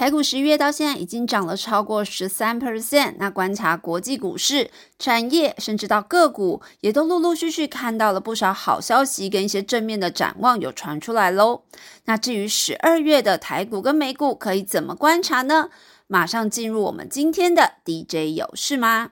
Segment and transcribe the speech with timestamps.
[0.00, 3.16] 台股十一月到现在已经涨了超过十三 percent。
[3.18, 11.64] 那观察国际股市、产业，甚至到个股，也都陆陆续续看到了不少好消息跟一些正面的展望有传出来喽。
[12.06, 15.68] 那至于十二月的台股跟美股可以怎么观察呢？
[16.06, 19.10] 马上进入我们今天的 DJ 有事吗？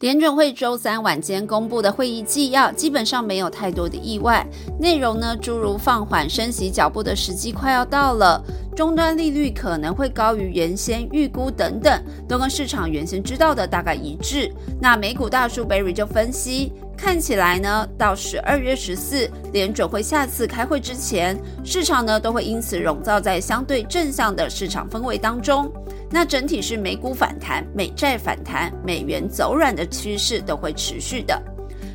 [0.00, 4.46] 联准会周三晚间公布的会议纪要，基本上没有太多的意外。
[4.78, 8.42] 内容呢，诸如放缓升息脚步的时机快要到了，
[8.74, 14.50] 终端利率可能会高于原先预估等等，都跟市场原先知道的大概一致。
[14.80, 25.70] 那美股大叔 Berry 就分析，看起来呢，到十二月十四联准会下次开会之前，市场呢都会因此笼罩在相对正向的市场氛围当中。
[26.10, 31.40] 那整体是美股反弹、美债反弹、美元走软的趋势都会持续的。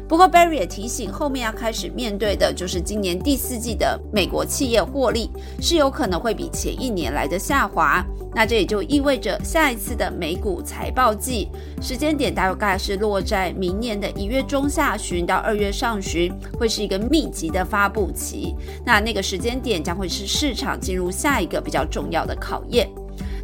[0.08, 8.06] 不过，Barry 也提醒，后面要开始面对的就是今年第四季的美国企业获利是有可能会比前一年来的下滑。
[8.34, 11.50] 那这也就意味着下一次的美股财报季
[11.82, 18.56] 时间点大概是落在明年的一月中下旬到二月上旬，会是一个密集的发布期。
[18.86, 22.88] 那那个时间点将会是市场进入下一个比较重要的考验。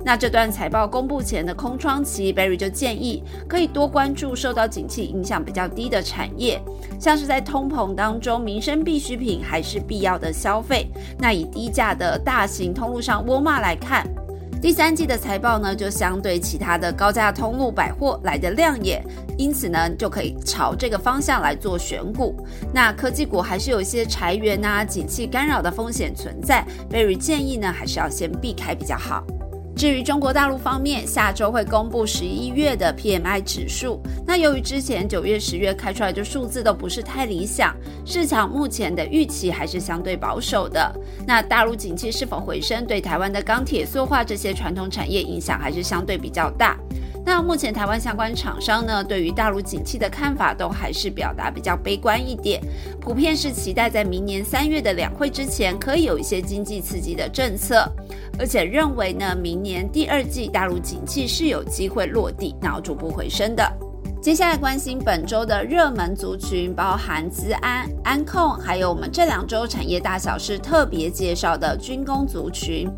[0.03, 6.59] 那这段财报公布前的空窗期，Barry 就建议可以多关注受到景气影响比较低的产业，
[6.99, 10.87] 像是在通膨当中，民生必需品还是必要的消费。
[11.19, 14.03] 那以低价的大型通路上沃尔玛来看，
[14.59, 19.05] 第三季的财报呢，就相对其他的高价通路百货来的亮眼，
[19.37, 22.35] 因此呢，就可以朝这个方向来做选股。
[22.73, 29.23] 那科技股还是有一些裁员啊、景气干扰的风险存在，Berry 建议呢，还是要先避开比较好。
[29.75, 33.99] 至于中国大陆方面，下周会公布十一月的 PMI 指数。
[34.27, 40.93] 那由于之前九月、十月开出来的数字都不是太理想，市场目前的预期还是相对保守的。
[41.25, 46.77] 那大陆景气是否回升，对台湾的钢铁、塑化这些传统产业影响还是相对比较大。
[47.23, 52.59] 那目前台湾相关厂商呢，对于大陆景气的看法都还是表达比较悲观一点，
[52.99, 57.87] 普遍是期待在明年三月的两会之前，可以有一些经济刺激的政策，
[58.41, 63.63] 而且认为呢，明年第二季大陆景气是有机会落地，然后逐步回升的。
[64.19, 72.89] 接下来关心本周的热门族群，包含资安、安控，还有我们这两周产业大小事特别介绍的军工族群。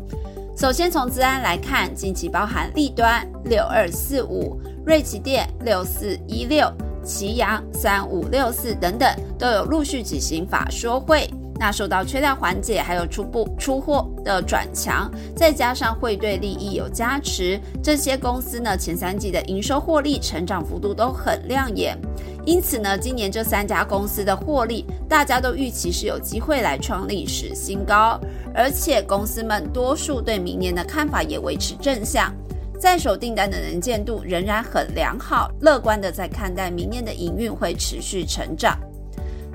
[0.56, 6.66] 首先从资安来看，近期包含立端六二四五、瑞奇电六四一六、
[7.04, 11.28] 奇阳三五六四等等，都有陆续举行法说会。
[11.58, 21.96] 那受到缺料缓解，还有初步出货的转强，再加上汇兑利益有加持，这些公司呢前三季的营收获利成长幅度都很亮眼。
[22.44, 28.20] 因此呢，今年这三家公司的获利，大家都预期是有机会来创历史新高。
[28.54, 32.32] 而且公司们多数对明年的看法也维持正向，
[32.78, 38.78] 在手订单的能见度仍然很良好，乐观的在看待明年的营运会持续成长。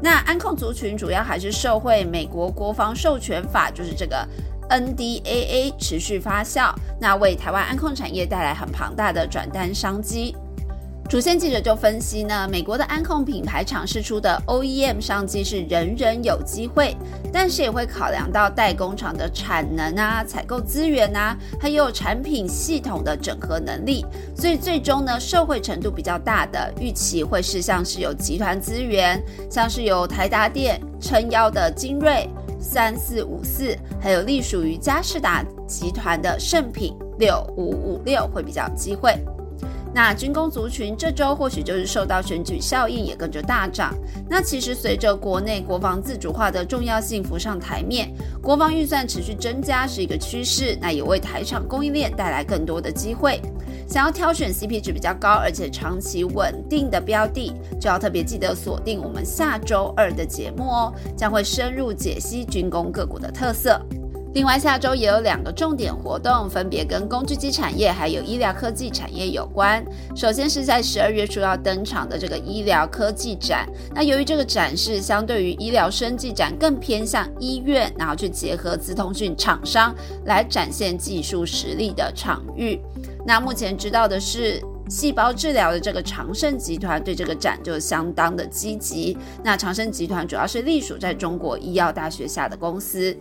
[0.02, 4.28] 那安控族群主要还是受惠美国国防授权法，就是这个
[4.70, 10.36] NDAA 持续发酵，那为台湾安控产业带来很庞大的转单商机。
[11.10, 16.96] 主线记者就分析呢，美国的安控品牌尝试出的 OEM 商机是人人有机会，
[17.34, 24.06] 但是也会考量到代工厂的产能啊、采购资源啊，还有产品系统的整合能力，
[24.38, 29.20] 所以最终呢，受惠程度比较大的预期会是像是有集团资源，
[29.50, 39.18] 像是有台达电撑腰的精锐三四五四，还有隶属于嘉士达集团的盛品六五五六会比较机会。
[39.94, 43.94] 那军工族群这周或许就是受到选举效应，也跟着大涨。
[44.30, 53.42] 那其实随着国内国防自主化的重要性浮上台面，国防预算持续增加是一个趋势，那也为台厂供应链带来更多的机会。
[53.88, 57.52] 想要挑选 CP 值比较高而且长期稳定的标的，
[57.82, 63.82] 就要特别记得锁定我们下周二的节目哦，将会深入解析军工个股的特色。
[64.34, 69.84] 另外，下周也有两个重点活动，分别跟工具机产业还有医疗科技产业有关。
[70.16, 73.68] 首先是在十二月初要登场的这个医疗科技展。
[73.94, 79.96] 那由于这个展示相对于医疗生技展更偏向医院，然后去结合资通讯厂商
[80.26, 82.80] 来展现技术实力的场域。
[83.26, 89.18] 那目前知道的是，细胞治疗的这个长盛集团对这个展就相当的积极。
[89.44, 93.18] 那长盛集团主要是隶属在中国医药大学下的公司。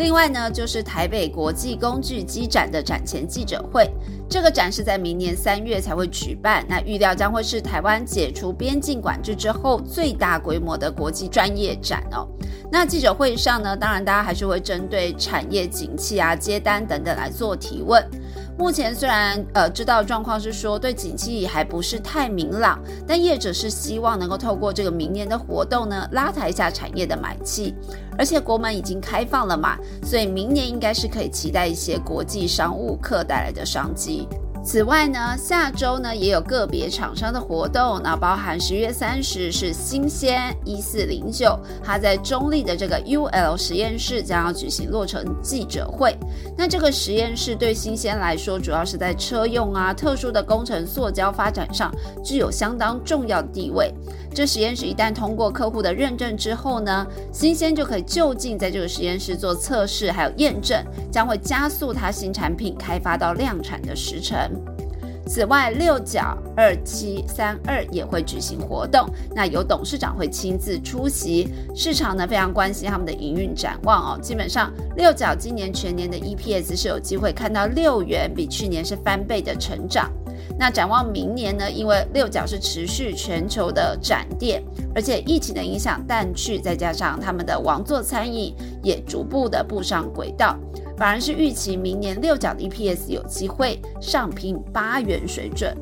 [0.00, 3.86] 另外呢，就是台北国际工具机展的展前记者会，
[4.30, 6.64] 这个展是在明年三月才会举办。
[6.66, 12.26] 那预料将会是台湾解除边境管制之后最大规模的国际专业展哦。
[12.72, 18.02] 那记者会上呢，当然大家还是会针对产业景气啊、接单等等来做提问。
[18.60, 22.78] 目前虽然呃知道状况是说对景气还不是太明朗，
[23.08, 27.74] 但业者是希望能够透过这个明年的活动呢，拉抬一下产业的买气。
[28.18, 34.28] 而且国门已经开放了嘛，所以明年应该是可以期待一些国际商务客带来的商机。
[34.62, 46.14] 此外呢，下周呢也有个别厂商的活动，那包含十月三十是新鲜一四零九，它在中立的这个 UL 实验室将要举行落成记者会。
[46.56, 51.90] 那这个实验室对新鲜来说，主要是在车用啊特殊的工程塑胶发展上
[52.22, 53.92] 具有相当重要的地位。
[54.32, 60.80] 这实验室一旦通过客户的认证之后呢，新鲜就可以就近在这个实验室做测试还有验证，
[61.10, 64.48] 将会加速它新产品开发到量产的时程。
[65.30, 71.48] 此外，六角二七三二也会举行活动，那由董事长会亲自出席。
[71.72, 74.18] 市场呢非常关心他们的营运展望哦。
[74.20, 80.10] 基本上，六角今年全年的 EPS 是有机会看到六元，比去年是翻倍的成长。
[80.58, 81.70] 那展望明年呢？
[81.70, 84.60] 因为六角是持续全球的展店，
[84.92, 88.52] 而且疫情的影响淡去，再加上他们的王座餐饮
[88.82, 90.58] 也逐步的步上轨道。
[91.00, 95.74] 反而是预期明年六角的 EPS 有机会上拼八元水准。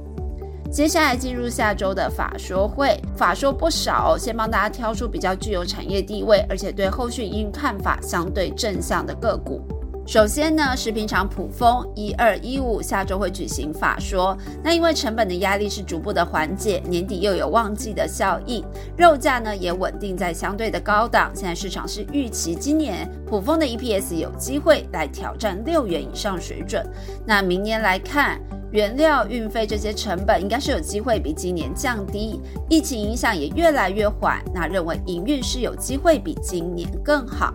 [0.70, 9.61] 接下来进入下周的法说会，法说不少，先帮大家挑出比较具有产业地位，而且对后续应看法相对正向的个股。
[10.08, 14.34] 首先呢，食品厂普丰一二一五下周会举行法说。
[14.64, 18.64] 那因为成本的压力是逐步的缓解，年底又有旺季的效应，
[18.96, 21.31] 肉价呢也稳定在相对的高档。
[21.34, 26.82] 现在市场是预期今年普丰的 EPS 有机会来挑战六元以上水准。
[27.26, 28.40] 那明年来看，
[28.70, 32.40] 原料、运费这些成本应该是有机会比今年降低，
[32.70, 34.43] 疫情影响也越来越缓。
[34.55, 37.52] 那认为营运是有机会比今年更好。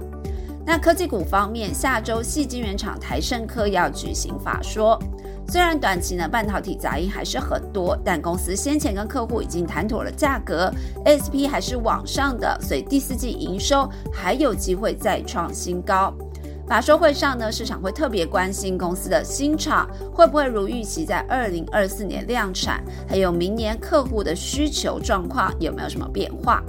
[0.65, 4.98] 那科技股方面，下周细晶圆厂台盛科要举行法说。
[5.50, 10.71] 虽然短期呢半导体杂音还是很多，但公司先前跟客户已经谈妥了价格
[11.06, 16.13] ，ASP 还是往上的，所以第四季营收还有机会再创新高。
[16.65, 26.63] 法说会上呢，市场会特别关心公司的新厂会不会如预期在二零二四年量产，还有明年客户的需求状况有没有什么变化。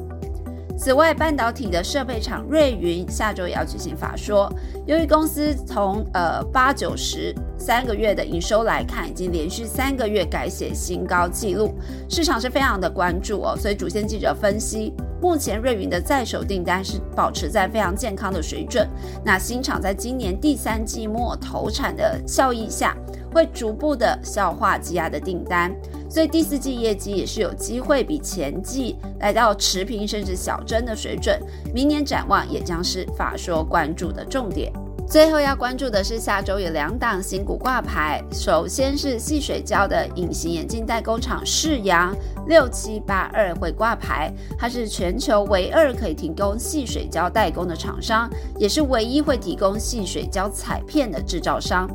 [0.84, 4.52] 此外，半导体的设备厂瑞云下周也要举行法说。
[4.84, 11.72] 由于公司从呃八九十三个月的营收来看，已经连续三个月改写新高纪录，
[12.10, 13.56] 市场是非常的关注哦。
[13.56, 14.92] 所以主线记者分析，
[15.22, 18.86] 目前瑞云的在手订单是保持在非常健康的水准。
[19.24, 22.94] 那新厂在今年第三季末投产的效益下，
[23.34, 25.74] 会逐步的消化积压的订单。
[26.08, 31.38] 所以第四季业绩也是有机会比前季来到持平甚至小增的水准，
[31.74, 34.72] 明年展望也将是法说关注的重点。
[35.06, 42.16] 最后要关注的是下周有两档新股挂牌，首先是细水胶的隐形眼镜代工厂世阳
[42.46, 51.86] 六七八二会挂牌，它是全球唯二可以提供细水胶代工的厂商，也是唯一会提供细水胶彩片的制造商。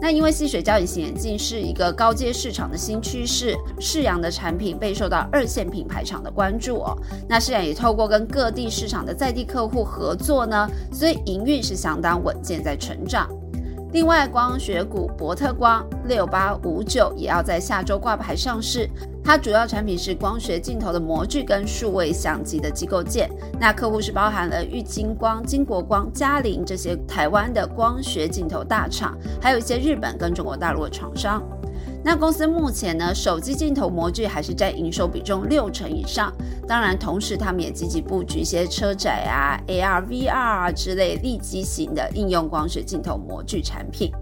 [0.00, 6.96] 那因为细水胶隐形眼镜是一个高阶市场的新趋势，世阳的产品备受到二线品牌厂的关注哦。
[7.28, 13.28] 那世阳也透过跟各地市场的在地客户合作呢，所以营运是相当稳健，在成长。
[13.92, 18.90] 另外，光学股博特光六八五九也要在下周挂牌上市。
[19.24, 23.30] 它主要产品是光学镜头的模具跟数位相机的机构件。
[23.58, 31.42] 那客户是包含了玉金光、金国光、嘉陵这些台湾的光学镜头大厂，还有一些日本跟中国大陆的厂商。
[32.04, 36.30] 那公司目前呢，手机镜头模具还是占营收比重六成以上。
[36.68, 44.12] 当然，同时他们也积极布局一些车载啊、AR、VR 啊之类立基型的应用光学镜头模具产品。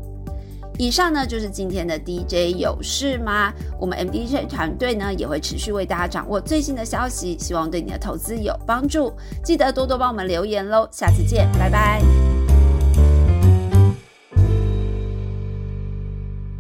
[0.79, 3.52] 以上呢就是今天的 DJ 有事吗？
[3.79, 9.12] 我们 MDJ 团队呢也会持续为大家掌握最新的消息，希望对你的投资有帮助。
[9.45, 12.22] 记得多多帮我们留言喽，下次见，拜拜。